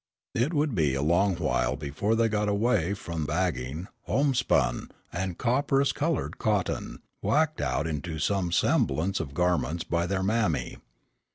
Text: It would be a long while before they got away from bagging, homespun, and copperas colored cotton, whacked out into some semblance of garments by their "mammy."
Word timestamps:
It 0.33 0.51
would 0.51 0.73
be 0.73 0.95
a 0.95 1.01
long 1.03 1.35
while 1.35 1.75
before 1.75 2.15
they 2.15 2.27
got 2.27 2.49
away 2.49 2.95
from 2.95 3.27
bagging, 3.27 3.87
homespun, 4.07 4.89
and 5.13 5.37
copperas 5.37 5.91
colored 5.91 6.39
cotton, 6.39 7.03
whacked 7.21 7.61
out 7.61 7.85
into 7.85 8.17
some 8.17 8.51
semblance 8.51 9.19
of 9.19 9.35
garments 9.35 9.83
by 9.83 10.07
their 10.07 10.23
"mammy." 10.23 10.77